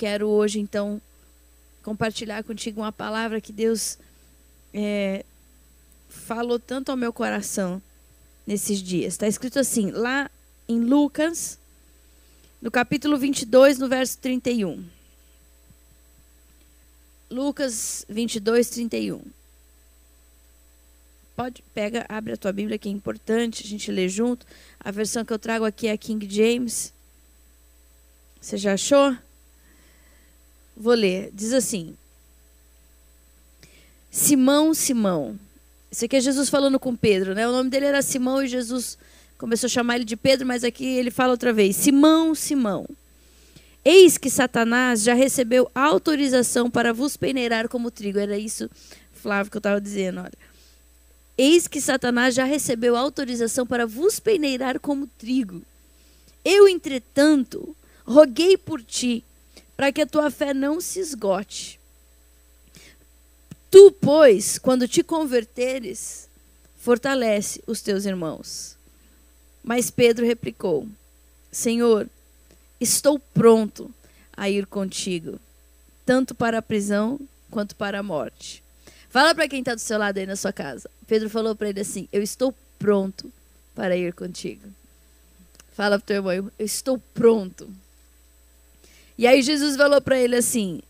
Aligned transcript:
quero 0.00 0.26
hoje, 0.28 0.58
então, 0.58 0.98
compartilhar 1.82 2.42
contigo 2.42 2.80
uma 2.80 2.90
palavra 2.90 3.38
que 3.38 3.52
Deus 3.52 3.98
é, 4.72 5.26
falou 6.08 6.58
tanto 6.58 6.90
ao 6.90 6.96
meu 6.96 7.12
coração 7.12 7.82
nesses 8.46 8.78
dias. 8.78 9.12
Está 9.12 9.28
escrito 9.28 9.58
assim, 9.58 9.90
lá 9.90 10.30
em 10.66 10.80
Lucas, 10.80 11.58
no 12.62 12.70
capítulo 12.70 13.18
22, 13.18 13.78
no 13.78 13.90
verso 13.90 14.16
31. 14.16 14.82
Lucas 17.30 18.06
22, 18.08 18.70
31. 18.70 19.20
Pode, 21.36 21.62
pega, 21.74 22.06
abre 22.08 22.32
a 22.32 22.38
tua 22.38 22.52
Bíblia 22.52 22.78
que 22.78 22.88
é 22.88 22.92
importante 22.92 23.66
a 23.66 23.68
gente 23.68 23.92
ler 23.92 24.08
junto. 24.08 24.46
A 24.78 24.90
versão 24.90 25.26
que 25.26 25.32
eu 25.32 25.38
trago 25.38 25.66
aqui 25.66 25.88
é 25.88 25.92
a 25.92 25.98
King 25.98 26.26
James. 26.26 26.90
Você 28.40 28.56
já 28.56 28.72
achou? 28.72 29.14
Vou 30.80 30.94
ler. 30.94 31.30
Diz 31.34 31.52
assim: 31.52 31.94
Simão, 34.10 34.72
Simão. 34.72 35.38
Isso 35.92 36.06
aqui 36.06 36.16
é 36.16 36.20
Jesus 36.22 36.48
falando 36.48 36.80
com 36.80 36.96
Pedro, 36.96 37.34
né? 37.34 37.46
O 37.46 37.52
nome 37.52 37.68
dele 37.68 37.84
era 37.84 38.00
Simão 38.00 38.42
e 38.42 38.48
Jesus 38.48 38.96
começou 39.36 39.66
a 39.66 39.70
chamar 39.70 39.96
ele 39.96 40.06
de 40.06 40.16
Pedro, 40.16 40.46
mas 40.46 40.64
aqui 40.64 40.86
ele 40.86 41.10
fala 41.10 41.32
outra 41.32 41.52
vez: 41.52 41.76
Simão, 41.76 42.34
Simão. 42.34 42.86
Eis 43.84 44.16
que 44.16 44.30
Satanás 44.30 45.02
já 45.02 45.12
recebeu 45.12 45.70
autorização 45.74 46.70
para 46.70 46.94
vos 46.94 47.14
peneirar 47.14 47.68
como 47.68 47.90
trigo. 47.90 48.18
Era 48.18 48.38
isso, 48.38 48.70
Flávio, 49.12 49.50
que 49.50 49.58
eu 49.58 49.60
estava 49.60 49.82
dizendo. 49.82 50.20
Olha. 50.20 50.32
Eis 51.36 51.68
que 51.68 51.80
Satanás 51.80 52.34
já 52.34 52.44
recebeu 52.44 52.96
autorização 52.96 53.66
para 53.66 53.86
vos 53.86 54.18
peneirar 54.18 54.80
como 54.80 55.06
trigo. 55.06 55.60
Eu, 56.42 56.66
entretanto, 56.66 57.76
roguei 58.06 58.56
por 58.56 58.82
ti 58.82 59.22
para 59.80 59.92
que 59.92 60.02
a 60.02 60.06
tua 60.06 60.30
fé 60.30 60.52
não 60.52 60.78
se 60.78 61.00
esgote. 61.00 61.80
Tu, 63.70 63.90
pois, 63.92 64.58
quando 64.58 64.86
te 64.86 65.02
converteres, 65.02 66.28
fortalece 66.76 67.62
os 67.66 67.80
teus 67.80 68.04
irmãos. 68.04 68.76
Mas 69.64 69.90
Pedro 69.90 70.26
replicou: 70.26 70.86
Senhor, 71.50 72.06
estou 72.78 73.18
pronto 73.18 73.90
a 74.36 74.50
ir 74.50 74.66
contigo, 74.66 75.40
tanto 76.04 76.34
para 76.34 76.58
a 76.58 76.62
prisão 76.62 77.18
quanto 77.50 77.74
para 77.74 78.00
a 78.00 78.02
morte. 78.02 78.62
Fala 79.08 79.34
para 79.34 79.48
quem 79.48 79.60
está 79.60 79.74
do 79.74 79.80
seu 79.80 79.96
lado 79.96 80.18
aí 80.18 80.26
na 80.26 80.36
sua 80.36 80.52
casa. 80.52 80.90
Pedro 81.06 81.30
falou 81.30 81.56
para 81.56 81.70
ele 81.70 81.80
assim: 81.80 82.06
Eu 82.12 82.22
estou 82.22 82.54
pronto 82.78 83.32
para 83.74 83.96
ir 83.96 84.12
contigo. 84.12 84.68
Fala 85.72 85.98
para 85.98 86.04
o 86.04 86.06
teu 86.06 86.16
irmão: 86.16 86.52
Eu 86.58 86.66
estou 86.66 86.98
pronto 87.14 87.66
e 89.20 89.26
aí 89.26 89.42
Jesus 89.42 89.76
falou 89.76 90.00
para 90.00 90.18
ele 90.18 90.34
assim: 90.34 90.80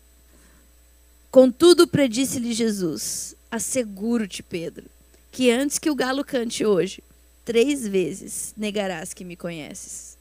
Contudo, 1.29 1.85
predisse-lhe 1.85 2.53
Jesus: 2.53 3.35
Asseguro-te, 3.51 4.41
Pedro, 4.41 4.85
que 5.33 5.51
antes 5.51 5.77
que 5.77 5.89
o 5.89 5.95
galo 5.95 6.23
cante 6.23 6.65
hoje, 6.65 7.03
três 7.43 7.85
vezes 7.85 8.53
negarás 8.55 9.13
que 9.13 9.25
me 9.25 9.35
conheces. 9.35 10.17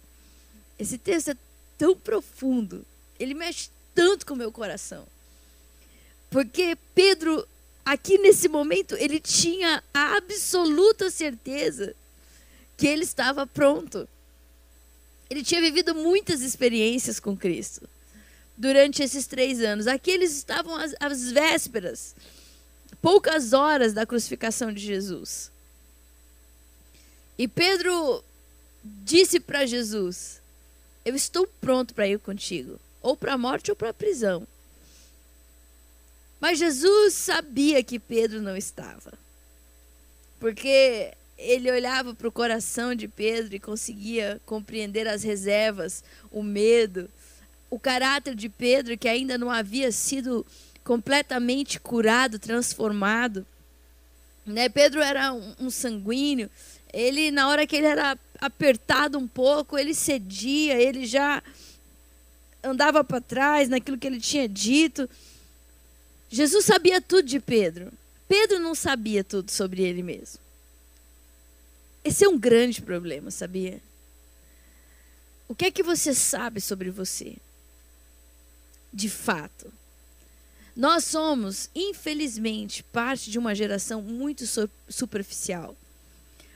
Esse 0.76 0.98
texto 0.98 1.30
é 1.30 1.36
tão 1.78 1.94
profundo, 1.94 2.84
ele 3.16 3.32
mexe 3.32 3.70
tanto 3.94 4.26
com 4.26 4.34
o 4.34 4.36
meu 4.36 4.50
coração. 4.50 5.06
Porque 6.30 6.76
Pedro, 6.92 7.46
aqui 7.84 8.18
nesse 8.18 8.48
momento, 8.48 8.96
ele 8.96 9.20
tinha 9.20 9.84
a 9.94 10.16
absoluta 10.16 11.10
certeza 11.10 11.94
que 12.76 12.88
ele 12.88 13.04
estava 13.04 13.46
pronto. 13.46 14.08
Ele 15.30 15.44
tinha 15.44 15.60
vivido 15.60 15.94
muitas 15.94 16.40
experiências 16.40 17.20
com 17.20 17.36
Cristo 17.36 17.88
durante 18.60 19.02
esses 19.02 19.26
três 19.26 19.62
anos. 19.62 19.86
Aqui 19.86 20.10
eles 20.10 20.36
estavam 20.36 20.76
às, 20.76 20.94
às 21.00 21.32
vésperas, 21.32 22.14
poucas 23.00 23.54
horas 23.54 23.94
da 23.94 24.04
crucificação 24.04 24.70
de 24.70 24.80
Jesus. 24.80 25.50
E 27.38 27.48
Pedro 27.48 28.22
disse 28.84 29.40
para 29.40 29.64
Jesus: 29.64 30.42
Eu 31.06 31.16
estou 31.16 31.46
pronto 31.58 31.94
para 31.94 32.06
ir 32.06 32.18
contigo, 32.18 32.78
ou 33.00 33.16
para 33.16 33.32
a 33.32 33.38
morte 33.38 33.70
ou 33.70 33.76
para 33.76 33.88
a 33.88 33.94
prisão. 33.94 34.46
Mas 36.38 36.58
Jesus 36.58 37.14
sabia 37.14 37.82
que 37.82 37.98
Pedro 37.98 38.42
não 38.42 38.56
estava. 38.56 39.12
Porque 40.38 41.14
ele 41.38 41.70
olhava 41.70 42.14
para 42.14 42.28
o 42.28 42.32
coração 42.32 42.94
de 42.94 43.08
Pedro 43.08 43.54
e 43.54 43.60
conseguia 43.60 44.40
compreender 44.44 45.08
as 45.08 45.22
reservas, 45.22 46.04
o 46.30 46.42
medo, 46.42 47.10
o 47.70 47.78
caráter 47.78 48.34
de 48.34 48.48
Pedro, 48.48 48.98
que 48.98 49.08
ainda 49.08 49.38
não 49.38 49.48
havia 49.48 49.92
sido 49.92 50.44
completamente 50.82 51.78
curado, 51.78 52.38
transformado. 52.38 53.46
Né? 54.44 54.68
Pedro 54.68 55.00
era 55.00 55.32
um, 55.32 55.54
um 55.60 55.70
sanguíneo. 55.70 56.50
Ele, 56.92 57.30
na 57.30 57.48
hora 57.48 57.66
que 57.66 57.76
ele 57.76 57.86
era 57.86 58.18
apertado 58.40 59.16
um 59.16 59.28
pouco, 59.28 59.78
ele 59.78 59.94
cedia, 59.94 60.80
ele 60.80 61.06
já 61.06 61.42
andava 62.62 63.04
para 63.04 63.20
trás 63.20 63.68
naquilo 63.68 63.96
que 63.96 64.06
ele 64.06 64.20
tinha 64.20 64.48
dito. 64.48 65.08
Jesus 66.28 66.64
sabia 66.64 67.00
tudo 67.00 67.22
de 67.22 67.38
Pedro. 67.38 67.92
Pedro 68.28 68.58
não 68.58 68.74
sabia 68.74 69.22
tudo 69.22 69.50
sobre 69.50 69.82
ele 69.82 70.02
mesmo. 70.02 70.40
Esse 72.02 72.24
é 72.24 72.28
um 72.28 72.38
grande 72.38 72.80
problema, 72.80 73.30
sabia? 73.30 73.80
O 75.48 75.54
que 75.54 75.66
é 75.66 75.70
que 75.70 75.82
você 75.82 76.14
sabe 76.14 76.60
sobre 76.60 76.90
você? 76.90 77.36
De 78.92 79.08
fato. 79.08 79.72
Nós 80.74 81.04
somos, 81.04 81.68
infelizmente, 81.74 82.82
parte 82.82 83.30
de 83.30 83.38
uma 83.38 83.54
geração 83.54 84.00
muito 84.00 84.44
superficial, 84.88 85.76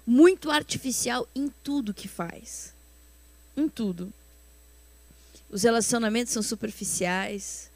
muito 0.06 0.50
artificial 0.50 1.28
em 1.34 1.52
tudo 1.62 1.94
que 1.94 2.08
faz. 2.08 2.72
Em 3.56 3.68
tudo. 3.68 4.12
Os 5.50 5.62
relacionamentos 5.62 6.32
são 6.32 6.42
superficiais, 6.42 7.70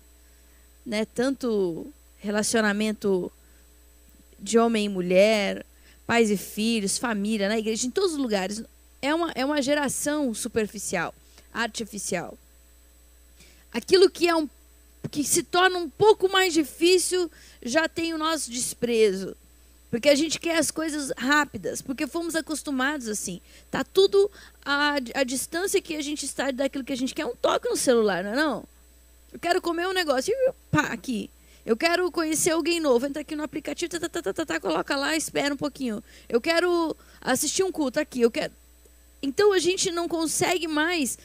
né? 0.85 1.05
Tanto 1.05 1.93
relacionamento 2.19 3.31
de 4.39 4.59
homem 4.59 4.87
e 4.87 4.89
mulher, 4.89 5.65
pais 6.07 6.31
e 6.31 6.37
filhos, 6.37 6.99
família, 6.99 7.49
na 7.49 7.59
igreja, 7.59 7.87
em 7.87 7.91
todos 7.91 8.13
os 8.13 8.19
lugares. 8.19 8.63
É 9.01 9.15
uma, 9.15 9.31
é 9.35 9.45
uma 9.45 9.61
geração 9.61 10.33
superficial, 10.35 11.15
artificial. 11.53 12.37
Aquilo 13.73 14.11
que 14.11 14.29
é 14.29 14.35
um 14.35 14.49
que 15.11 15.25
se 15.25 15.43
torna 15.43 15.79
um 15.79 15.89
pouco 15.89 16.29
mais 16.29 16.53
difícil 16.53 17.31
já 17.63 17.89
tem 17.89 18.13
o 18.13 18.19
nosso 18.19 18.51
desprezo. 18.51 19.37
Porque 19.91 20.09
a 20.09 20.15
gente 20.15 20.39
quer 20.39 20.59
as 20.59 20.71
coisas 20.71 21.13
rápidas, 21.17 21.81
porque 21.81 22.07
fomos 22.07 22.35
acostumados 22.35 23.09
assim. 23.09 23.41
Tá 23.71 23.83
tudo 23.83 24.31
a, 24.65 24.97
a 25.15 25.25
distância 25.25 25.81
que 25.81 25.97
a 25.97 26.03
gente 26.03 26.27
está 26.27 26.51
daquilo 26.51 26.85
que 26.85 26.93
a 26.93 26.97
gente 26.97 27.15
quer, 27.15 27.25
um 27.25 27.35
toque 27.35 27.71
no 27.71 27.77
celular, 27.77 28.23
não 28.23 28.33
é 28.33 28.37
não? 28.37 28.65
Eu 29.33 29.39
quero 29.39 29.63
comer 29.63 29.87
um 29.87 29.93
negócio, 29.93 30.35
pá, 30.71 30.89
aqui. 30.89 31.31
Eu 31.65 31.77
quero 31.77 32.11
conhecer 32.11 32.51
alguém 32.51 32.81
novo, 32.81 33.07
entra 33.07 33.23
aqui 33.23 33.35
no 33.35 33.43
aplicativo, 33.43 33.91
tá, 33.91 34.09
tá, 34.09 34.23
tá, 34.23 34.33
tá, 34.33 34.47
tá, 34.47 34.61
coloca 34.61 34.97
lá, 34.97 35.17
espera 35.17 35.55
um 35.55 35.57
pouquinho. 35.57 36.03
Eu 36.29 36.41
quero 36.41 36.97
assistir 37.21 37.63
um 37.63 37.73
culto 37.73 37.99
aqui, 37.99 38.21
eu 38.23 38.31
quero. 38.31 38.53
Então 39.23 39.53
a 39.53 39.59
gente 39.59 39.91
não 39.91 40.07
consegue 40.07 40.67
mais 40.67 41.19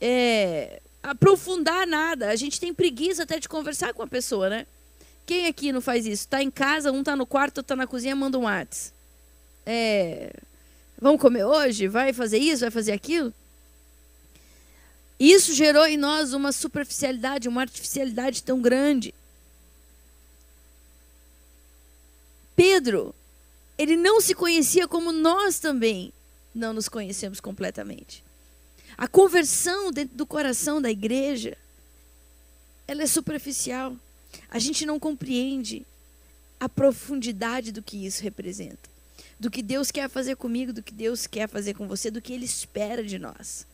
é, 0.00 0.80
aprofundar 1.06 1.86
nada. 1.86 2.28
A 2.28 2.36
gente 2.36 2.60
tem 2.60 2.74
preguiça 2.74 3.22
até 3.22 3.38
de 3.38 3.48
conversar 3.48 3.94
com 3.94 4.02
a 4.02 4.06
pessoa, 4.06 4.50
né? 4.50 4.66
Quem 5.24 5.46
aqui 5.46 5.72
não 5.72 5.80
faz 5.80 6.04
isso? 6.04 6.24
Está 6.24 6.42
em 6.42 6.50
casa, 6.50 6.92
um 6.92 7.00
está 7.00 7.16
no 7.16 7.26
quarto, 7.26 7.60
está 7.60 7.74
na 7.74 7.86
cozinha, 7.86 8.14
manda 8.14 8.38
um 8.38 8.42
WhatsApp. 8.42 8.94
É, 9.64 10.32
vamos 11.00 11.20
comer 11.20 11.44
hoje? 11.44 11.88
Vai 11.88 12.12
fazer 12.12 12.38
isso? 12.38 12.60
Vai 12.60 12.70
fazer 12.70 12.92
aquilo? 12.92 13.32
Isso 15.18 15.54
gerou 15.54 15.86
em 15.86 15.96
nós 15.96 16.32
uma 16.32 16.52
superficialidade, 16.52 17.48
uma 17.48 17.62
artificialidade 17.62 18.42
tão 18.42 18.60
grande. 18.60 19.14
Pedro, 22.54 23.14
ele 23.78 23.96
não 23.96 24.20
se 24.20 24.34
conhecia 24.34 24.86
como 24.86 25.12
nós 25.12 25.58
também 25.58 26.12
não 26.54 26.72
nos 26.72 26.88
conhecemos 26.88 27.40
completamente. 27.40 28.25
A 28.96 29.06
conversão 29.06 29.90
dentro 29.90 30.16
do 30.16 30.26
coração 30.26 30.80
da 30.80 30.90
igreja, 30.90 31.56
ela 32.88 33.02
é 33.02 33.06
superficial. 33.06 33.94
A 34.48 34.58
gente 34.58 34.86
não 34.86 34.98
compreende 34.98 35.86
a 36.58 36.68
profundidade 36.68 37.72
do 37.72 37.82
que 37.82 38.06
isso 38.06 38.22
representa. 38.22 38.88
Do 39.38 39.50
que 39.50 39.62
Deus 39.62 39.90
quer 39.90 40.08
fazer 40.08 40.36
comigo, 40.36 40.72
do 40.72 40.82
que 40.82 40.94
Deus 40.94 41.26
quer 41.26 41.48
fazer 41.48 41.74
com 41.74 41.86
você, 41.86 42.10
do 42.10 42.22
que 42.22 42.32
Ele 42.32 42.46
espera 42.46 43.04
de 43.04 43.18
nós. 43.18 43.66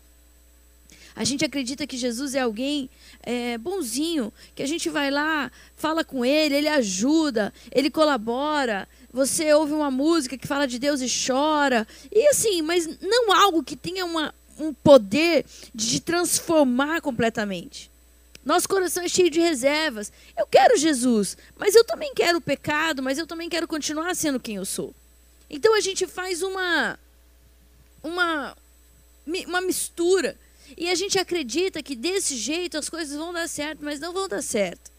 A 1.15 1.25
gente 1.25 1.45
acredita 1.45 1.87
que 1.87 1.97
Jesus 1.97 2.35
é 2.35 2.41
alguém 2.41 2.89
é, 3.23 3.59
bonzinho, 3.59 4.33
que 4.55 4.63
a 4.63 4.67
gente 4.67 4.89
vai 4.89 5.11
lá, 5.11 5.53
fala 5.77 6.05
com 6.05 6.25
ele, 6.25 6.55
ele 6.55 6.69
ajuda, 6.69 7.53
ele 7.71 7.91
colabora. 7.91 8.89
Você 9.13 9.53
ouve 9.53 9.75
uma 9.75 9.91
música 9.91 10.39
que 10.39 10.47
fala 10.47 10.67
de 10.67 10.79
Deus 10.79 11.03
e 11.03 11.27
chora. 11.27 11.87
E 12.11 12.29
assim, 12.29 12.63
mas 12.63 12.89
não 12.99 13.31
algo 13.31 13.63
que 13.63 13.77
tenha 13.77 14.07
uma, 14.07 14.35
um 14.59 14.73
poder 14.73 15.45
de 15.75 15.91
te 15.91 16.01
transformar 16.01 17.01
completamente. 17.01 17.91
Nosso 18.45 18.69
coração 18.69 19.05
é 19.05 19.09
cheio 19.09 19.31
de 19.31 19.41
reservas. 19.41 20.13
Eu 20.37 20.47
quero 20.47 20.77
Jesus, 20.77 21.37
mas 21.57 21.75
eu 21.75 21.85
também 21.85 22.13
quero 22.15 22.39
o 22.39 22.43
pecado, 22.43 23.03
mas 23.03 23.19
eu 23.19 23.27
também 23.27 23.49
quero 23.49 23.69
continuar 23.69 24.15
sendo 24.17 24.41
quem 24.41 24.57
eu 24.57 24.65
sou. 24.65 24.95
Então 25.49 25.75
a 25.77 25.81
gente 25.81 26.07
faz 26.07 26.43
uma 26.43 26.99
uma 28.03 28.57
uma 29.47 29.61
mistura 29.61 30.37
e 30.77 30.89
a 30.89 30.95
gente 30.95 31.19
acredita 31.19 31.83
que 31.83 31.95
desse 31.95 32.37
jeito 32.37 32.77
as 32.77 32.89
coisas 32.89 33.17
vão 33.17 33.33
dar 33.33 33.49
certo, 33.49 33.79
mas 33.83 34.01
não 34.01 34.13
vão 34.13 34.29
dar 34.29 34.43
certo. 34.43 34.91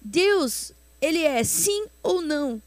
Deus, 0.00 0.72
ele 1.00 1.22
é 1.24 1.42
sim 1.42 1.86
ou 2.02 2.22
não. 2.22 2.62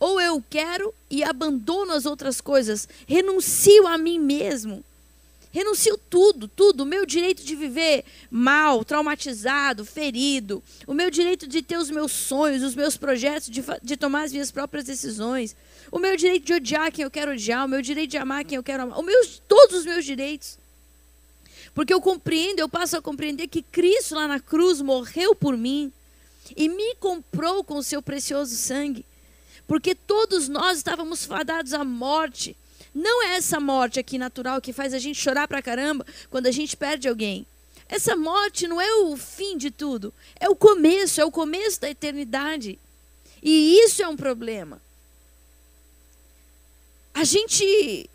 Ou 0.00 0.20
eu 0.20 0.42
quero 0.48 0.94
e 1.10 1.24
abandono 1.24 1.92
as 1.92 2.06
outras 2.06 2.40
coisas, 2.40 2.88
renuncio 3.06 3.86
a 3.86 3.98
mim 3.98 4.18
mesmo 4.18 4.84
Renuncio 5.50 5.98
tudo, 6.10 6.46
tudo. 6.46 6.82
O 6.82 6.86
meu 6.86 7.06
direito 7.06 7.42
de 7.42 7.56
viver 7.56 8.04
mal, 8.30 8.84
traumatizado, 8.84 9.84
ferido. 9.84 10.62
O 10.86 10.92
meu 10.92 11.10
direito 11.10 11.46
de 11.46 11.62
ter 11.62 11.78
os 11.78 11.90
meus 11.90 12.12
sonhos, 12.12 12.62
os 12.62 12.74
meus 12.74 12.96
projetos, 12.96 13.48
de, 13.48 13.64
de 13.82 13.96
tomar 13.96 14.24
as 14.24 14.32
minhas 14.32 14.50
próprias 14.50 14.84
decisões. 14.84 15.56
O 15.90 15.98
meu 15.98 16.16
direito 16.16 16.44
de 16.44 16.52
odiar 16.52 16.92
quem 16.92 17.02
eu 17.02 17.10
quero 17.10 17.32
odiar. 17.32 17.64
O 17.64 17.68
meu 17.68 17.80
direito 17.80 18.10
de 18.10 18.18
amar 18.18 18.44
quem 18.44 18.56
eu 18.56 18.62
quero 18.62 18.82
amar. 18.82 18.98
O 18.98 19.02
meu, 19.02 19.26
todos 19.46 19.78
os 19.78 19.84
meus 19.86 20.04
direitos. 20.04 20.58
Porque 21.74 21.94
eu 21.94 22.00
compreendo, 22.00 22.58
eu 22.58 22.68
passo 22.68 22.96
a 22.96 23.02
compreender 23.02 23.46
que 23.48 23.62
Cristo 23.62 24.14
lá 24.14 24.26
na 24.28 24.40
cruz 24.40 24.80
morreu 24.80 25.34
por 25.34 25.56
mim 25.56 25.92
e 26.56 26.68
me 26.68 26.94
comprou 26.96 27.62
com 27.62 27.76
o 27.76 27.82
seu 27.82 28.02
precioso 28.02 28.54
sangue. 28.56 29.04
Porque 29.66 29.94
todos 29.94 30.48
nós 30.48 30.78
estávamos 30.78 31.24
fadados 31.24 31.72
à 31.72 31.84
morte 31.84 32.56
não 32.94 33.22
é 33.24 33.36
essa 33.36 33.60
morte 33.60 33.98
aqui 34.00 34.18
natural 34.18 34.60
que 34.60 34.72
faz 34.72 34.94
a 34.94 34.98
gente 34.98 35.20
chorar 35.20 35.46
pra 35.46 35.62
caramba 35.62 36.06
quando 36.30 36.46
a 36.46 36.50
gente 36.50 36.76
perde 36.76 37.08
alguém. 37.08 37.46
Essa 37.88 38.14
morte 38.14 38.68
não 38.68 38.80
é 38.80 38.92
o 38.96 39.16
fim 39.16 39.56
de 39.56 39.70
tudo, 39.70 40.12
é 40.38 40.48
o 40.48 40.56
começo, 40.56 41.20
é 41.20 41.24
o 41.24 41.30
começo 41.30 41.80
da 41.80 41.88
eternidade. 41.88 42.78
E 43.42 43.78
isso 43.80 44.02
é 44.02 44.08
um 44.08 44.16
problema. 44.16 44.80
A 47.14 47.24
gente 47.24 48.08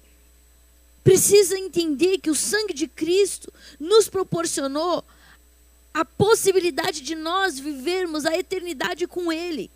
precisa 1.03 1.57
entender 1.57 2.19
que 2.19 2.29
o 2.29 2.35
sangue 2.35 2.73
de 2.73 2.87
Cristo 2.87 3.51
nos 3.79 4.07
proporcionou 4.07 5.03
a 5.93 6.05
possibilidade 6.05 7.01
de 7.01 7.15
nós 7.15 7.59
vivermos 7.59 8.25
a 8.25 8.37
eternidade 8.37 9.05
com 9.05 9.31
Ele. 9.31 9.69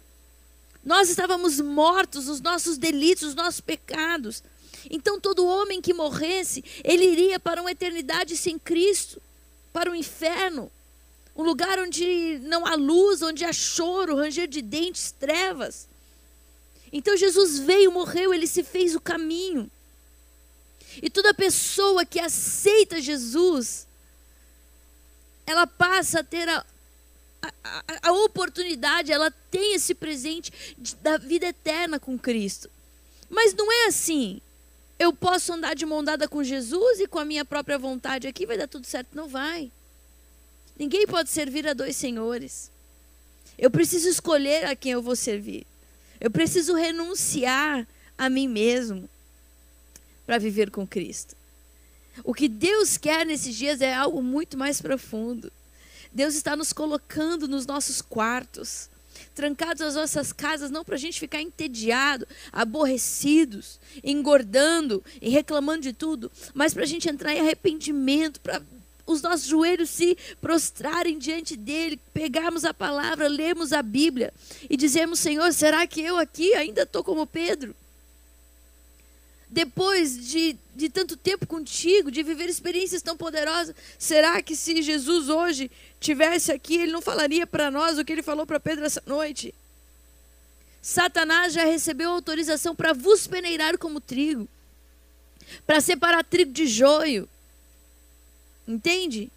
Nós 0.83 1.09
estávamos 1.09 1.59
mortos, 1.59 2.29
os 2.29 2.39
nossos 2.39 2.77
delitos, 2.77 3.29
os 3.29 3.35
nossos 3.35 3.59
pecados. 3.59 4.41
Então 4.89 5.19
todo 5.19 5.45
homem 5.45 5.81
que 5.81 5.93
morresse, 5.93 6.63
ele 6.83 7.05
iria 7.05 7.39
para 7.39 7.61
uma 7.61 7.71
eternidade 7.71 8.37
sem 8.37 8.57
Cristo, 8.57 9.21
para 9.73 9.91
o 9.91 9.95
inferno, 9.95 10.71
um 11.35 11.43
lugar 11.43 11.77
onde 11.79 12.39
não 12.43 12.65
há 12.65 12.75
luz, 12.75 13.21
onde 13.21 13.45
há 13.45 13.53
choro, 13.53 14.15
ranger 14.15 14.47
de 14.47 14.61
dentes, 14.61 15.11
trevas. 15.11 15.87
Então 16.91 17.15
Jesus 17.15 17.59
veio, 17.59 17.91
morreu, 17.91 18.33
ele 18.33 18.47
se 18.47 18.63
fez 18.63 18.95
o 18.95 19.01
caminho. 19.01 19.69
E 21.01 21.09
toda 21.09 21.33
pessoa 21.33 22.05
que 22.05 22.19
aceita 22.19 22.99
Jesus, 22.99 23.87
ela 25.45 25.67
passa 25.67 26.21
a 26.21 26.23
ter 26.23 26.49
a, 26.49 26.65
a, 27.41 27.83
a, 28.09 28.11
oportunidade, 28.13 29.11
ela 29.11 29.29
tem 29.29 29.75
esse 29.75 29.93
presente 29.93 30.51
da 31.01 31.17
vida 31.17 31.45
eterna 31.45 31.99
com 31.99 32.17
Cristo. 32.17 32.69
Mas 33.29 33.53
não 33.53 33.71
é 33.71 33.87
assim 33.87 34.41
eu 34.99 35.13
posso 35.13 35.53
andar 35.53 35.75
de 35.75 35.85
mão 35.85 36.03
dada 36.03 36.27
com 36.27 36.43
Jesus 36.43 36.99
e 36.99 37.07
com 37.07 37.19
a 37.19 37.25
minha 37.25 37.45
própria 37.45 37.77
vontade 37.77 38.27
aqui 38.27 38.45
vai 38.45 38.57
dar 38.57 38.67
tudo 38.67 38.87
certo. 38.87 39.09
Não 39.13 39.27
vai. 39.27 39.71
Ninguém 40.77 41.05
pode 41.05 41.29
servir 41.29 41.67
a 41.67 41.73
dois 41.73 41.95
senhores. 41.95 42.71
Eu 43.57 43.69
preciso 43.69 44.09
escolher 44.09 44.65
a 44.65 44.75
quem 44.75 44.91
eu 44.91 45.01
vou 45.01 45.15
servir. 45.15 45.65
Eu 46.19 46.31
preciso 46.31 46.73
renunciar 46.73 47.87
a 48.17 48.29
mim 48.29 48.47
mesmo 48.47 49.09
para 50.25 50.37
viver 50.37 50.71
com 50.71 50.85
Cristo. 50.85 51.35
O 52.23 52.33
que 52.33 52.47
Deus 52.47 52.97
quer 52.97 53.25
nesses 53.25 53.55
dias 53.55 53.81
é 53.81 53.93
algo 53.93 54.21
muito 54.21 54.57
mais 54.57 54.81
profundo. 54.81 55.51
Deus 56.11 56.33
está 56.33 56.55
nos 56.55 56.73
colocando 56.73 57.47
nos 57.47 57.65
nossos 57.67 58.01
quartos 58.01 58.89
trancados 59.33 59.81
nas 59.81 59.95
nossas 59.95 60.31
casas, 60.33 60.71
não 60.71 60.83
para 60.83 60.95
a 60.95 60.99
gente 60.99 61.19
ficar 61.19 61.41
entediado, 61.41 62.27
aborrecidos, 62.51 63.79
engordando 64.03 65.03
e 65.21 65.29
reclamando 65.29 65.81
de 65.81 65.93
tudo, 65.93 66.31
mas 66.53 66.73
para 66.73 66.83
a 66.83 66.87
gente 66.87 67.09
entrar 67.09 67.33
em 67.33 67.39
arrependimento, 67.39 68.39
para 68.41 68.61
os 69.05 69.21
nossos 69.21 69.47
joelhos 69.47 69.89
se 69.89 70.17
prostrarem 70.41 71.17
diante 71.17 71.55
dele, 71.55 71.99
pegarmos 72.13 72.65
a 72.65 72.73
palavra, 72.73 73.27
lermos 73.27 73.71
a 73.71 73.81
Bíblia 73.81 74.33
e 74.69 74.75
dizermos: 74.75 75.19
Senhor, 75.19 75.51
será 75.53 75.87
que 75.87 76.01
eu 76.01 76.17
aqui 76.17 76.53
ainda 76.53 76.83
estou 76.83 77.03
como 77.03 77.25
Pedro? 77.25 77.73
Depois 79.57 80.23
de, 80.27 80.55
de 80.75 80.87
tanto 80.87 81.17
tempo 81.17 81.47
contigo, 81.47 82.11
de 82.11 82.21
viver 82.21 82.47
experiências 82.47 83.01
tão 83.01 83.17
poderosas, 83.17 83.75
será 83.97 84.39
que 84.39 84.55
se 84.55 84.83
Jesus 84.83 85.29
hoje 85.29 85.71
tivesse 85.99 86.51
aqui, 86.51 86.77
ele 86.77 86.91
não 86.91 87.01
falaria 87.01 87.47
para 87.47 87.71
nós 87.71 87.97
o 87.97 88.05
que 88.05 88.13
ele 88.13 88.21
falou 88.21 88.45
para 88.45 88.59
Pedro 88.59 88.85
essa 88.85 89.01
noite. 89.07 89.55
Satanás 90.79 91.53
já 91.53 91.65
recebeu 91.65 92.11
autorização 92.11 92.75
para 92.75 92.93
vos 92.93 93.25
peneirar 93.25 93.79
como 93.79 93.99
trigo, 93.99 94.47
para 95.65 95.81
separar 95.81 96.23
trigo 96.23 96.51
de 96.51 96.67
joio. 96.67 97.27
Entende? 98.67 99.31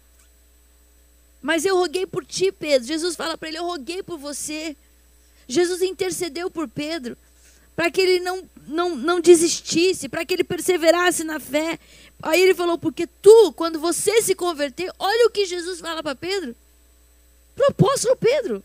Mas 1.41 1.65
eu 1.65 1.75
roguei 1.75 2.05
por 2.05 2.23
ti, 2.23 2.51
Pedro. 2.51 2.87
Jesus 2.87 3.15
fala 3.15 3.39
para 3.39 3.49
ele: 3.49 3.57
Eu 3.57 3.65
roguei 3.65 4.03
por 4.03 4.19
você. 4.19 4.77
Jesus 5.47 5.81
intercedeu 5.81 6.51
por 6.51 6.67
Pedro 6.67 7.17
para 7.75 7.89
que 7.89 8.01
ele 8.01 8.19
não, 8.19 8.49
não, 8.67 8.95
não 8.95 9.19
desistisse, 9.19 10.09
para 10.09 10.25
que 10.25 10.33
ele 10.33 10.43
perseverasse 10.43 11.23
na 11.23 11.39
fé. 11.39 11.79
Aí 12.21 12.41
ele 12.41 12.53
falou: 12.53 12.77
Porque 12.77 13.07
tu, 13.07 13.53
quando 13.53 13.79
você 13.79 14.21
se 14.21 14.35
converter, 14.35 14.91
olha 14.99 15.27
o 15.27 15.31
que 15.31 15.45
Jesus 15.45 15.79
fala 15.79 16.03
para 16.03 16.15
Pedro. 16.15 16.55
Para 17.55 17.65
o 17.65 17.71
apóstolo 17.71 18.15
Pedro. 18.15 18.63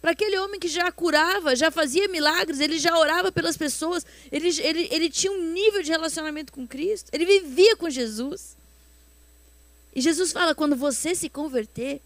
Para 0.00 0.10
aquele 0.10 0.38
homem 0.38 0.60
que 0.60 0.68
já 0.68 0.92
curava, 0.92 1.56
já 1.56 1.70
fazia 1.70 2.06
milagres, 2.08 2.60
ele 2.60 2.78
já 2.78 2.94
orava 2.98 3.32
pelas 3.32 3.56
pessoas, 3.56 4.04
ele, 4.30 4.48
ele, 4.60 4.86
ele 4.90 5.08
tinha 5.08 5.32
um 5.32 5.50
nível 5.50 5.82
de 5.82 5.90
relacionamento 5.90 6.52
com 6.52 6.68
Cristo, 6.68 7.08
ele 7.10 7.24
vivia 7.24 7.74
com 7.74 7.88
Jesus. 7.88 8.54
E 9.94 10.02
Jesus 10.02 10.30
fala: 10.30 10.54
quando 10.54 10.76
você 10.76 11.14
se 11.14 11.30
converter, 11.30 12.02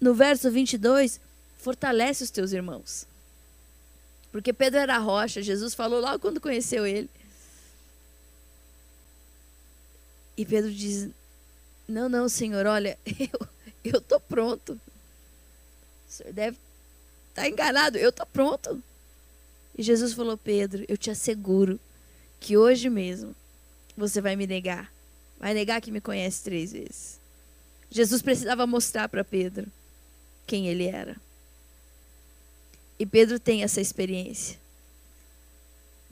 no 0.00 0.12
verso 0.12 0.50
22, 0.50 1.20
fortalece 1.56 2.24
os 2.24 2.30
teus 2.30 2.50
irmãos. 2.52 3.06
Porque 4.32 4.52
Pedro 4.52 4.80
era 4.80 4.96
rocha, 4.96 5.42
Jesus 5.42 5.74
falou 5.74 6.00
logo 6.00 6.18
quando 6.18 6.40
conheceu 6.40 6.86
ele. 6.86 7.08
E 10.36 10.46
Pedro 10.46 10.72
diz: 10.72 11.10
Não, 11.86 12.08
não, 12.08 12.28
Senhor, 12.28 12.64
olha, 12.64 12.98
eu, 13.84 14.02
eu 14.10 14.20
pronto. 14.20 14.72
O 14.72 16.12
senhor 16.12 16.32
deve 16.32 16.56
estar 17.28 17.42
tá 17.42 17.48
enganado, 17.48 17.98
eu 17.98 18.10
tô 18.10 18.24
pronto. 18.24 18.82
E 19.76 19.82
Jesus 19.82 20.14
falou: 20.14 20.38
Pedro, 20.38 20.84
eu 20.88 20.96
te 20.96 21.10
asseguro 21.10 21.78
que 22.40 22.56
hoje 22.56 22.88
mesmo 22.88 23.36
você 23.94 24.20
vai 24.20 24.34
me 24.34 24.46
negar. 24.46 24.90
Vai 25.38 25.52
negar 25.52 25.80
que 25.80 25.90
me 25.90 26.00
conhece 26.00 26.42
três 26.42 26.72
vezes. 26.72 27.20
Jesus 27.90 28.22
precisava 28.22 28.66
mostrar 28.66 29.08
para 29.08 29.22
Pedro 29.22 29.70
quem 30.46 30.68
ele 30.68 30.86
era. 30.86 31.16
E 32.98 33.06
Pedro 33.06 33.38
tem 33.38 33.62
essa 33.62 33.80
experiência. 33.80 34.58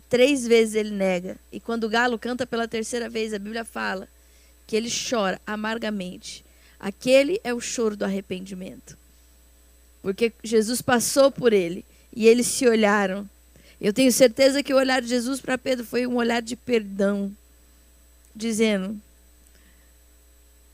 Três 0.09 0.45
vezes 0.47 0.75
ele 0.75 0.91
nega. 0.91 1.37
E 1.53 1.61
quando 1.61 1.85
o 1.85 1.89
galo 1.89 2.19
canta 2.19 2.47
pela 2.47 2.67
terceira 2.67 3.09
vez, 3.09 3.33
a 3.33 3.39
Bíblia 3.39 3.65
fala 3.65 4.09
que 4.67 4.75
ele 4.75 4.91
chora 4.91 5.41
amargamente. 5.47 6.45
Aquele 6.79 7.41
é 7.45 7.55
o 7.55 7.61
choro 7.61 7.97
do 7.97 8.05
arrependimento. 8.05 8.99
Porque 10.03 10.33
Jesus 10.43 10.83
passou 10.83 11.31
por 11.31 11.53
ele 11.53 11.85
e 12.15 12.27
eles 12.27 12.47
se 12.47 12.67
olharam. 12.67 13.29
Eu 13.81 13.93
tenho 13.93 14.11
certeza 14.11 14.63
que 14.63 14.75
o 14.75 14.77
olhar 14.77 15.01
de 15.01 15.09
Jesus 15.09 15.41
para 15.41 15.59
Pedro 15.59 15.85
foi 15.85 16.07
um 16.07 16.17
olhar 16.17 16.43
de 16.43 16.57
perdão, 16.57 17.35
dizendo: 18.35 19.01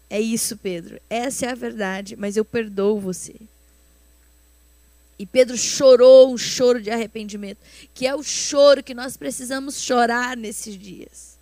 É 0.09 0.21
isso, 0.21 0.57
Pedro, 0.57 1.01
essa 1.09 1.47
é 1.47 1.51
a 1.51 1.55
verdade, 1.55 2.17
mas 2.17 2.37
eu 2.37 2.45
perdoo 2.45 3.01
você. 3.01 3.35
E 5.18 5.25
Pedro 5.25 5.56
chorou 5.56 6.32
um 6.32 6.37
choro 6.37 6.80
de 6.80 6.90
arrependimento, 6.90 7.58
que 7.94 8.06
é 8.06 8.14
o 8.14 8.23
choro 8.23 8.82
que 8.82 8.94
nós 8.94 9.16
precisamos 9.16 9.80
chorar 9.80 10.37
nesses 10.37 10.78
dias. 10.78 11.38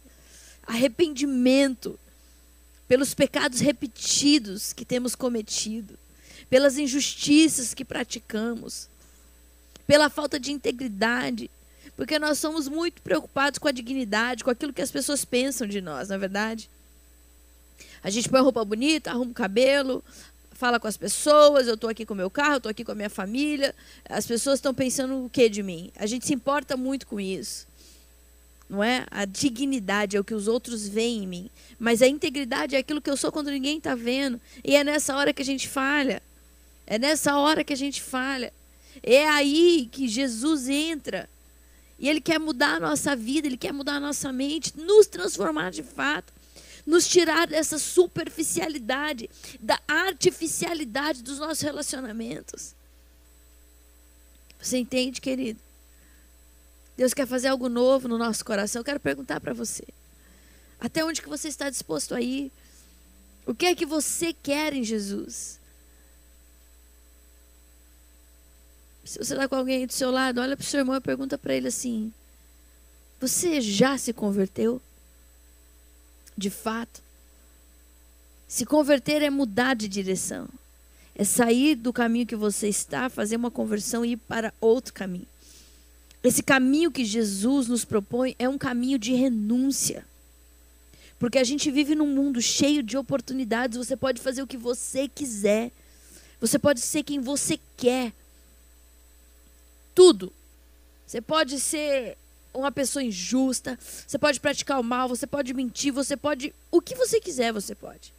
Arrependimento 0.66 1.98
pelos 2.86 3.14
pecados 3.14 3.60
repetidos 3.60 4.72
que 4.72 4.84
temos 4.84 5.14
cometido, 5.14 5.98
pelas 6.48 6.78
injustiças 6.78 7.74
que 7.74 7.84
praticamos, 7.84 8.88
pela 9.86 10.08
falta 10.08 10.38
de 10.38 10.52
integridade, 10.52 11.50
porque 11.96 12.18
nós 12.18 12.38
somos 12.38 12.68
muito 12.68 13.02
preocupados 13.02 13.58
com 13.58 13.68
a 13.68 13.72
dignidade, 13.72 14.44
com 14.44 14.50
aquilo 14.50 14.72
que 14.72 14.82
as 14.82 14.90
pessoas 14.90 15.24
pensam 15.24 15.66
de 15.66 15.80
nós, 15.80 16.08
na 16.08 16.14
é 16.14 16.18
verdade. 16.18 16.70
A 18.02 18.10
gente 18.10 18.28
põe 18.28 18.40
roupa 18.40 18.64
bonita, 18.64 19.10
arruma 19.10 19.30
o 19.30 19.34
cabelo, 19.34 20.04
fala 20.54 20.80
com 20.80 20.87
as 20.87 20.96
pessoas, 20.96 21.66
eu 21.66 21.75
estou 21.75 21.90
aqui 21.90 22.06
com 22.06 22.14
o 22.14 22.16
meu 22.16 22.30
carro, 22.30 22.54
eu 22.54 22.56
estou 22.58 22.70
aqui 22.70 22.84
com 22.84 22.92
a 22.92 22.94
minha 22.94 23.11
família. 23.11 23.75
As 24.08 24.26
pessoas 24.26 24.58
estão 24.58 24.73
pensando 24.73 25.25
o 25.25 25.30
que 25.30 25.49
de 25.49 25.62
mim? 25.62 25.90
A 25.96 26.06
gente 26.06 26.26
se 26.26 26.34
importa 26.34 26.76
muito 26.76 27.06
com 27.06 27.20
isso. 27.20 27.66
Não 28.68 28.82
é? 28.82 29.06
A 29.11 29.25
dignidade 29.25 30.16
é 30.16 30.20
o 30.20 30.25
que 30.25 30.34
os 30.34 30.49
outros 30.49 30.88
veem 30.88 31.25
em 31.25 31.26
mim. 31.26 31.50
Mas 31.78 32.00
a 32.02 32.08
integridade 32.08 32.75
é 32.75 32.78
aquilo 32.78 33.00
que 33.00 33.11
eu 33.11 33.16
sou 33.16 33.30
quando 33.30 33.50
ninguém 33.50 33.78
está 33.78 33.94
vendo. 33.94 34.40
E 34.64 34.75
é 34.75 34.82
nessa 34.82 35.16
hora 35.16 35.32
que 35.32 35.42
a 35.42 35.44
gente 35.44 35.68
falha. 35.68 36.23
É 36.87 36.99
nessa 36.99 37.37
hora 37.37 37.62
que 37.62 37.73
a 37.73 37.76
gente 37.76 38.00
falha. 38.00 38.52
É 39.02 39.28
aí 39.28 39.88
que 39.90 40.08
Jesus 40.08 40.68
entra. 40.68 41.28
E 41.99 42.08
Ele 42.08 42.20
quer 42.20 42.38
mudar 42.38 42.76
a 42.76 42.80
nossa 42.80 43.14
vida, 43.14 43.46
Ele 43.46 43.56
quer 43.56 43.73
mudar 43.73 43.94
a 43.94 44.00
nossa 44.00 44.32
mente, 44.32 44.73
nos 44.76 45.06
transformar 45.06 45.70
de 45.70 45.82
fato 45.82 46.32
nos 46.86 47.08
tirar 47.08 47.46
dessa 47.46 47.78
superficialidade, 47.78 49.30
da 49.60 49.80
artificialidade 49.88 51.22
dos 51.22 51.38
nossos 51.38 51.60
relacionamentos. 51.60 52.74
Você 54.60 54.78
entende, 54.78 55.20
querido? 55.20 55.60
Deus 56.96 57.12
quer 57.12 57.26
fazer 57.26 57.48
algo 57.48 57.68
novo 57.68 58.06
no 58.06 58.16
nosso 58.16 58.44
coração. 58.44 58.80
Eu 58.80 58.84
quero 58.84 59.00
perguntar 59.00 59.40
para 59.40 59.52
você. 59.52 59.84
Até 60.78 61.04
onde 61.04 61.22
que 61.22 61.28
você 61.28 61.48
está 61.48 61.68
disposto 61.68 62.14
a 62.14 62.20
ir? 62.20 62.52
O 63.46 63.54
que 63.54 63.66
é 63.66 63.74
que 63.74 63.84
você 63.84 64.32
quer 64.32 64.72
em 64.72 64.84
Jesus? 64.84 65.60
Se 69.04 69.18
você 69.18 69.34
está 69.34 69.46
com 69.48 69.56
alguém 69.56 69.86
do 69.86 69.92
seu 69.92 70.10
lado, 70.10 70.40
olha 70.40 70.56
para 70.56 70.64
o 70.64 70.66
seu 70.66 70.80
irmão 70.80 70.96
e 70.96 71.00
pergunta 71.00 71.36
para 71.36 71.54
ele 71.54 71.68
assim: 71.68 72.12
Você 73.20 73.60
já 73.60 73.98
se 73.98 74.12
converteu? 74.12 74.80
De 76.36 76.50
fato. 76.50 77.02
Se 78.46 78.64
converter 78.64 79.22
é 79.22 79.30
mudar 79.30 79.74
de 79.74 79.88
direção. 79.88 80.48
É 81.14 81.24
sair 81.24 81.76
do 81.76 81.92
caminho 81.92 82.26
que 82.26 82.34
você 82.34 82.68
está, 82.68 83.08
fazer 83.08 83.36
uma 83.36 83.50
conversão 83.50 84.04
e 84.04 84.12
ir 84.12 84.16
para 84.16 84.52
outro 84.60 84.92
caminho. 84.92 85.26
Esse 86.22 86.42
caminho 86.42 86.90
que 86.90 87.04
Jesus 87.04 87.68
nos 87.68 87.84
propõe 87.84 88.34
é 88.38 88.48
um 88.48 88.58
caminho 88.58 88.98
de 88.98 89.12
renúncia. 89.12 90.04
Porque 91.18 91.38
a 91.38 91.44
gente 91.44 91.70
vive 91.70 91.94
num 91.94 92.06
mundo 92.06 92.40
cheio 92.42 92.82
de 92.82 92.96
oportunidades, 92.96 93.78
você 93.78 93.96
pode 93.96 94.20
fazer 94.20 94.42
o 94.42 94.46
que 94.46 94.56
você 94.56 95.08
quiser. 95.08 95.70
Você 96.40 96.58
pode 96.58 96.80
ser 96.80 97.02
quem 97.02 97.20
você 97.20 97.58
quer. 97.76 98.12
Tudo. 99.94 100.32
Você 101.06 101.20
pode 101.20 101.60
ser 101.60 102.16
uma 102.54 102.70
pessoa 102.70 103.02
injusta, 103.02 103.78
você 104.06 104.16
pode 104.16 104.40
praticar 104.40 104.80
o 104.80 104.84
mal, 104.84 105.08
você 105.08 105.26
pode 105.26 105.52
mentir, 105.52 105.92
você 105.92 106.16
pode. 106.16 106.54
O 106.70 106.80
que 106.80 106.94
você 106.94 107.20
quiser, 107.20 107.52
você 107.52 107.75
pode. 107.75 108.14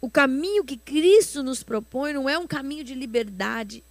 O 0.00 0.10
caminho 0.10 0.64
que 0.64 0.76
Cristo 0.76 1.42
nos 1.42 1.62
propõe 1.62 2.12
não 2.12 2.28
é 2.28 2.38
um 2.38 2.46
caminho 2.46 2.84
de 2.84 2.94
liberdade. 2.94 3.82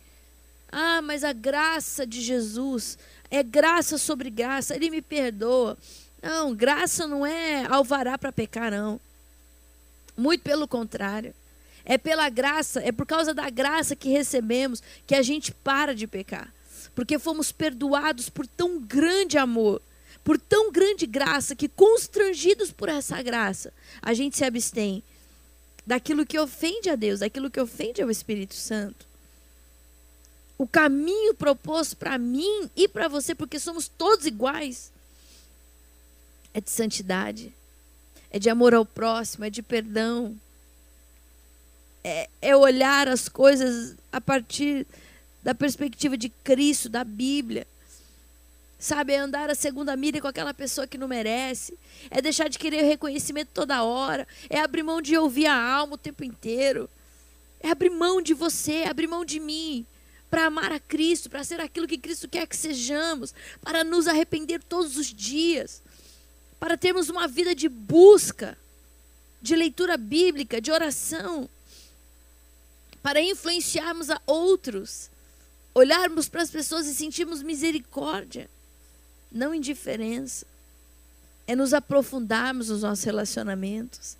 Ah, 0.71 1.01
mas 1.01 1.23
a 1.23 1.33
graça 1.33 2.05
de 2.05 2.21
Jesus 2.21 2.97
é 3.31 3.41
graça 3.41 3.97
sobre 3.97 4.29
graça, 4.29 4.75
Ele 4.75 4.91
me 4.91 5.01
perdoa. 5.01 5.77
Não, 6.21 6.55
graça 6.55 7.07
não 7.07 7.25
é 7.25 7.65
alvará 7.65 8.17
para 8.17 8.31
pecar, 8.31 8.71
não. 8.71 8.99
Muito 10.15 10.41
pelo 10.41 10.67
contrário. 10.67 11.33
É 11.83 11.97
pela 11.97 12.29
graça, 12.29 12.81
é 12.81 12.91
por 12.91 13.05
causa 13.05 13.33
da 13.33 13.49
graça 13.49 13.95
que 13.95 14.09
recebemos 14.09 14.81
que 15.05 15.13
a 15.13 15.21
gente 15.21 15.51
para 15.51 15.93
de 15.93 16.07
pecar 16.07 16.54
porque 16.95 17.19
fomos 17.19 17.51
perdoados 17.51 18.29
por 18.29 18.47
tão 18.47 18.79
grande 18.79 19.37
amor, 19.37 19.81
por 20.23 20.39
tão 20.39 20.71
grande 20.71 21.05
graça, 21.05 21.55
que 21.55 21.67
constrangidos 21.67 22.71
por 22.71 22.87
essa 22.87 23.21
graça, 23.21 23.73
a 24.01 24.13
gente 24.13 24.37
se 24.37 24.45
abstém 24.45 25.03
daquilo 25.85 26.25
que 26.25 26.39
ofende 26.39 26.89
a 26.89 26.95
Deus, 26.95 27.19
daquilo 27.19 27.51
que 27.51 27.59
ofende 27.59 28.01
ao 28.01 28.09
Espírito 28.09 28.55
Santo. 28.55 29.05
O 30.57 30.65
caminho 30.65 31.35
proposto 31.35 31.97
para 31.97 32.17
mim 32.17 32.69
e 32.75 32.87
para 32.87 33.09
você, 33.09 33.35
porque 33.35 33.59
somos 33.59 33.89
todos 33.89 34.25
iguais, 34.25 34.91
é 36.53 36.61
de 36.61 36.71
santidade, 36.71 37.53
é 38.31 38.39
de 38.39 38.49
amor 38.49 38.73
ao 38.73 38.85
próximo, 38.85 39.43
é 39.43 39.49
de 39.49 39.61
perdão, 39.61 40.35
é, 42.01 42.29
é 42.41 42.55
olhar 42.55 43.09
as 43.09 43.27
coisas 43.27 43.95
a 44.11 44.21
partir 44.21 44.87
da 45.45 45.53
perspectiva 45.53 46.17
de 46.17 46.27
Cristo, 46.27 46.89
da 46.89 47.03
Bíblia. 47.03 47.67
Sabe, 48.79 49.13
é 49.13 49.19
andar 49.19 49.47
a 49.47 49.53
segunda 49.53 49.95
milha 49.95 50.19
com 50.19 50.27
aquela 50.27 50.55
pessoa 50.55 50.87
que 50.87 50.97
não 50.97 51.07
merece. 51.07 51.77
É 52.09 52.19
deixar 52.19 52.49
de 52.49 52.57
querer 52.57 52.81
reconhecimento 52.81 53.49
toda 53.53 53.83
hora. 53.83 54.27
É 54.49 54.59
abrir 54.59 54.81
mão 54.81 54.99
de 54.99 55.15
ouvir 55.15 55.45
a 55.45 55.55
alma 55.55 55.93
o 55.93 55.99
tempo 55.99 56.23
inteiro. 56.23 56.89
É 57.59 57.69
abrir 57.69 57.91
mão 57.91 58.23
de 58.23 58.33
você, 58.33 58.85
abrir 58.89 59.05
mão 59.05 59.23
de 59.23 59.39
mim. 59.39 59.85
Para 60.31 60.47
amar 60.47 60.71
a 60.71 60.79
Cristo, 60.79 61.29
para 61.29 61.43
ser 61.43 61.61
aquilo 61.61 61.87
que 61.87 61.99
Cristo 61.99 62.27
quer 62.27 62.47
que 62.47 62.57
sejamos. 62.57 63.31
Para 63.61 63.83
nos 63.83 64.07
arrepender 64.07 64.63
todos 64.63 64.97
os 64.97 65.13
dias. 65.13 65.83
Para 66.59 66.75
termos 66.75 67.07
uma 67.07 67.27
vida 67.27 67.53
de 67.53 67.69
busca, 67.69 68.57
de 69.39 69.55
leitura 69.55 69.95
bíblica, 69.95 70.59
de 70.59 70.71
oração. 70.71 71.47
Para 73.03 73.21
influenciarmos 73.21 74.09
a 74.09 74.19
outros 74.25 75.13
olharmos 75.75 76.29
para 76.29 76.41
as 76.41 76.49
pessoas 76.49 76.87
e 76.87 76.95
sentirmos 76.95 77.43
misericórdia, 77.43 78.49
não 79.29 79.53
indiferença. 79.53 80.45
É 81.45 81.55
nos 81.55 81.73
aprofundarmos 81.73 82.69
nos 82.69 82.81
nossos 82.81 83.03
relacionamentos. 83.03 84.17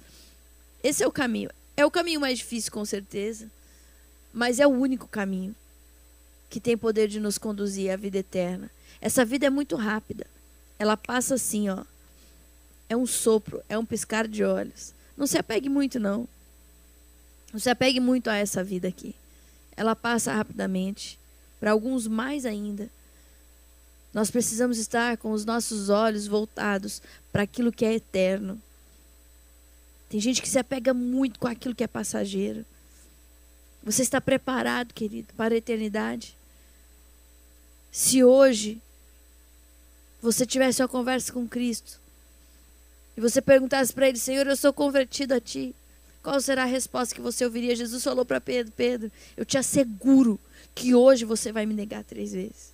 Esse 0.84 1.02
é 1.02 1.08
o 1.08 1.12
caminho. 1.12 1.50
É 1.76 1.84
o 1.86 1.90
caminho 1.90 2.20
mais 2.20 2.38
difícil, 2.38 2.72
com 2.72 2.86
certeza, 2.86 3.50
mas 4.32 4.60
é 4.60 4.68
o 4.68 4.70
único 4.70 5.08
caminho 5.08 5.56
que 6.50 6.60
tem 6.60 6.78
poder 6.78 7.08
de 7.08 7.20
nos 7.20 7.38
conduzir 7.38 7.92
à 7.92 7.96
vida 7.96 8.20
eterna. 8.20 8.70
Essa 9.02 9.26
vida 9.26 9.48
é 9.48 9.50
muito 9.50 9.76
rápida. 9.76 10.28
Ela 10.78 10.96
passa 10.96 11.36
assim, 11.36 11.70
ó. 11.70 11.84
É 12.88 12.96
um 12.96 13.08
sopro, 13.08 13.64
é 13.68 13.78
um 13.78 13.86
piscar 13.86 14.28
de 14.28 14.44
olhos. 14.44 14.94
Não 15.18 15.26
se 15.26 15.38
apegue 15.38 15.70
muito, 15.70 16.00
não. 16.00 16.28
Não 17.52 17.60
se 17.60 17.70
apegue 17.70 18.00
muito 18.00 18.30
a 18.30 18.36
essa 18.36 18.64
vida 18.64 18.88
aqui. 18.88 19.16
Ela 19.76 19.96
passa 19.96 20.34
rapidamente 20.34 21.18
para 21.60 21.72
alguns 21.72 22.08
mais 22.08 22.46
ainda. 22.46 22.90
Nós 24.14 24.32
precisamos 24.32 24.78
estar 24.78 25.18
com 25.18 25.32
os 25.32 25.44
nossos 25.44 25.90
olhos 25.90 26.26
voltados 26.28 27.02
para 27.32 27.44
aquilo 27.44 27.72
que 27.72 27.84
é 27.84 27.94
eterno. 27.94 28.62
Tem 30.10 30.20
gente 30.20 30.42
que 30.42 30.48
se 30.48 30.58
apega 30.58 30.94
muito 30.94 31.40
com 31.40 31.48
aquilo 31.48 31.76
que 31.76 31.84
é 31.84 31.88
passageiro. 31.88 32.66
Você 33.84 34.02
está 34.02 34.22
preparado, 34.22 34.94
querido, 34.94 35.34
para 35.36 35.54
a 35.54 35.58
eternidade? 35.58 36.38
Se 37.92 38.24
hoje 38.24 38.82
você 40.22 40.46
tivesse 40.46 40.82
uma 40.82 40.88
conversa 40.88 41.32
com 41.32 41.48
Cristo 41.48 42.00
e 43.16 43.22
você 43.22 43.42
perguntasse 43.42 43.94
para 43.94 44.08
ele, 44.10 44.18
Senhor, 44.18 44.48
eu 44.48 44.56
sou 44.56 44.74
convertido 44.74 45.34
a 45.34 45.40
ti, 45.40 45.76
qual 46.26 46.42
será 46.42 46.64
a 46.64 46.66
resposta 46.66 47.14
que 47.14 47.22
você 47.22 47.46
ouviria? 47.46 47.76
Jesus 47.76 48.04
falou 48.04 48.26
para 48.26 48.42
Pedro: 48.42 48.74
Pedro, 48.76 49.12
eu 49.38 49.46
te 49.46 49.60
asseguro 49.60 50.40
que 50.74 50.96
hoje 50.96 51.24
você 51.24 51.52
vai 51.52 51.68
me 51.68 51.74
negar 51.76 52.04
três 52.04 52.34
vezes. 52.34 52.74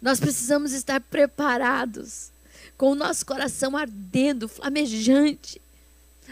Nós 0.00 0.20
precisamos 0.20 0.70
estar 0.72 1.00
preparados, 1.00 2.30
com 2.76 2.92
o 2.92 2.94
nosso 2.94 3.26
coração 3.26 3.76
ardendo, 3.76 4.48
flamejante, 4.48 5.60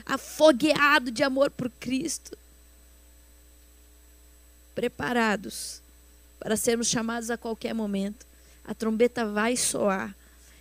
afogueado 0.07 1.11
de 1.11 1.25
amor 1.25 1.51
por 1.51 1.69
Cristo. 1.69 2.39
Preparados 4.73 5.83
para 6.39 6.57
sermos 6.57 6.87
chamados 6.87 7.29
a 7.29 7.37
qualquer 7.37 7.75
momento. 7.75 8.25
A 8.65 8.73
trombeta 8.73 9.27
vai 9.27 9.57
soar 9.57 10.15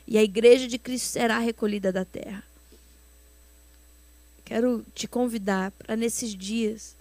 e 0.07 0.17
a 0.17 0.23
igreja 0.23 0.67
de 0.67 0.79
Cristo 0.79 1.09
será 1.09 1.37
recolhida 1.37 1.91
da 1.91 2.03
terra. 2.03 2.54
Quero 4.45 4.85
te 4.93 5.07
convidar 5.07 5.71
para 5.71 5.95
nesses 5.97 6.33
dias 6.33 6.95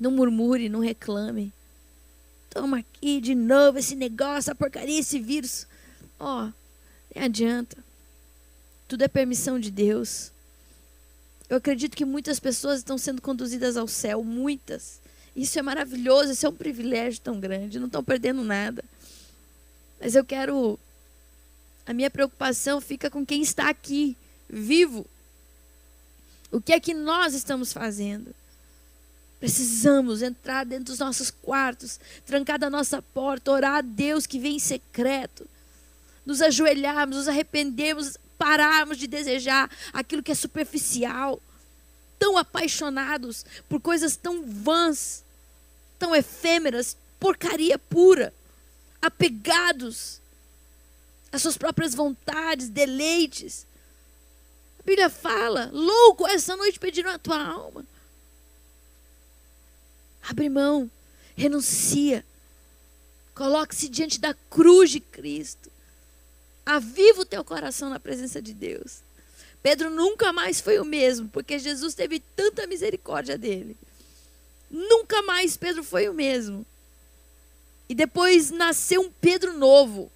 não 0.00 0.10
murmure, 0.10 0.70
não 0.70 0.80
reclame. 0.80 1.52
Toma 2.48 2.78
aqui 2.78 3.20
de 3.20 3.34
novo 3.34 3.78
esse 3.78 3.94
negócio, 3.94 4.50
a 4.50 4.54
porcaria, 4.54 4.98
esse 4.98 5.20
vírus. 5.20 5.66
Ó, 6.18 6.46
oh, 6.46 6.52
nem 7.14 7.24
adianta. 7.24 7.76
Tudo 8.88 9.04
é 9.04 9.08
permissão 9.08 9.60
de 9.60 9.70
Deus. 9.70 10.32
Eu 11.48 11.58
acredito 11.58 11.96
que 11.96 12.04
muitas 12.04 12.40
pessoas 12.40 12.78
estão 12.78 12.96
sendo 12.96 13.20
conduzidas 13.20 13.76
ao 13.76 13.86
céu, 13.86 14.24
muitas. 14.24 15.00
Isso 15.36 15.58
é 15.58 15.62
maravilhoso, 15.62 16.32
isso 16.32 16.46
é 16.46 16.48
um 16.48 16.54
privilégio 16.54 17.20
tão 17.20 17.38
grande, 17.38 17.78
não 17.78 17.86
estão 17.86 18.02
perdendo 18.02 18.42
nada. 18.42 18.82
Mas 20.00 20.14
eu 20.14 20.24
quero. 20.24 20.78
A 21.86 21.92
minha 21.92 22.10
preocupação 22.10 22.80
fica 22.80 23.10
com 23.10 23.24
quem 23.24 23.42
está 23.42 23.68
aqui, 23.68 24.16
vivo. 24.48 25.06
O 26.50 26.60
que 26.60 26.72
é 26.72 26.80
que 26.80 26.94
nós 26.94 27.34
estamos 27.34 27.72
fazendo? 27.72 28.34
Precisamos 29.38 30.20
entrar 30.20 30.66
dentro 30.66 30.86
dos 30.86 30.98
nossos 30.98 31.30
quartos, 31.30 31.98
trancar 32.26 32.58
da 32.58 32.68
nossa 32.68 33.00
porta, 33.00 33.50
orar 33.50 33.76
a 33.76 33.80
Deus 33.80 34.26
que 34.26 34.38
vem 34.38 34.56
em 34.56 34.60
secreto, 34.60 35.48
nos 36.26 36.42
ajoelharmos, 36.42 37.16
nos 37.16 37.28
arrependermos, 37.28 38.18
pararmos 38.36 38.98
de 38.98 39.06
desejar 39.06 39.70
aquilo 39.92 40.22
que 40.22 40.32
é 40.32 40.34
superficial, 40.34 41.40
apaixonados 42.38 43.44
por 43.68 43.80
coisas 43.80 44.16
tão 44.16 44.44
vãs, 44.44 45.24
tão 45.98 46.14
efêmeras, 46.14 46.96
porcaria 47.18 47.78
pura, 47.78 48.32
apegados 49.00 50.20
às 51.30 51.42
suas 51.42 51.56
próprias 51.56 51.94
vontades, 51.94 52.68
deleites. 52.68 53.66
A 54.80 54.82
Bíblia 54.82 55.10
fala: 55.10 55.70
louco, 55.72 56.26
essa 56.26 56.56
noite 56.56 56.78
pediram 56.78 57.10
a 57.10 57.18
tua 57.18 57.40
alma. 57.40 57.86
Abre 60.22 60.48
mão, 60.48 60.90
renuncia, 61.36 62.24
coloque-se 63.34 63.88
diante 63.88 64.18
da 64.18 64.34
cruz 64.48 64.90
de 64.90 65.00
Cristo. 65.00 65.70
Aviva 66.64 67.22
o 67.22 67.26
teu 67.26 67.44
coração 67.44 67.90
na 67.90 68.00
presença 68.00 68.40
de 68.40 68.52
Deus. 68.52 69.02
Pedro 69.62 69.90
nunca 69.90 70.32
mais 70.32 70.60
foi 70.60 70.78
o 70.78 70.84
mesmo, 70.84 71.28
porque 71.28 71.58
Jesus 71.58 71.94
teve 71.94 72.20
tanta 72.20 72.66
misericórdia 72.66 73.36
dele. 73.36 73.76
Nunca 74.70 75.20
mais 75.22 75.56
Pedro 75.56 75.82
foi 75.82 76.08
o 76.08 76.14
mesmo. 76.14 76.64
E 77.88 77.94
depois 77.94 78.50
nasceu 78.50 79.02
um 79.02 79.10
Pedro 79.10 79.58
novo. 79.58 80.10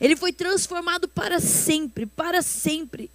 Ele 0.00 0.16
foi 0.16 0.32
transformado 0.32 1.08
para 1.08 1.40
sempre, 1.40 2.06
para 2.06 2.40
sempre. 2.40 3.10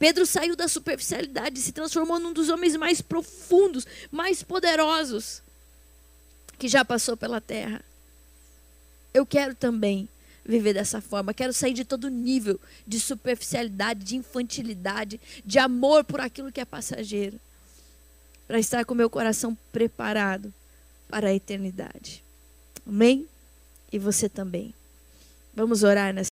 Pedro 0.00 0.24
saiu 0.24 0.56
da 0.56 0.66
superficialidade 0.66 1.60
e 1.60 1.62
se 1.62 1.72
transformou 1.72 2.18
num 2.18 2.32
dos 2.32 2.48
homens 2.48 2.74
mais 2.74 3.02
profundos, 3.02 3.86
mais 4.10 4.42
poderosos 4.42 5.42
que 6.58 6.66
já 6.68 6.82
passou 6.82 7.18
pela 7.18 7.38
terra. 7.38 7.84
Eu 9.12 9.26
quero 9.26 9.54
também 9.54 10.08
viver 10.42 10.72
dessa 10.72 11.02
forma. 11.02 11.34
Quero 11.34 11.52
sair 11.52 11.74
de 11.74 11.84
todo 11.84 12.08
nível 12.08 12.58
de 12.86 12.98
superficialidade, 12.98 14.02
de 14.02 14.16
infantilidade, 14.16 15.20
de 15.44 15.58
amor 15.58 16.02
por 16.02 16.18
aquilo 16.18 16.50
que 16.50 16.62
é 16.62 16.64
passageiro, 16.64 17.38
para 18.48 18.58
estar 18.58 18.86
com 18.86 18.94
meu 18.94 19.10
coração 19.10 19.54
preparado 19.70 20.50
para 21.10 21.28
a 21.28 21.34
eternidade. 21.34 22.24
Amém? 22.86 23.28
E 23.92 23.98
você 23.98 24.30
também. 24.30 24.72
Vamos 25.54 25.82
orar 25.82 26.14
nessa 26.14 26.28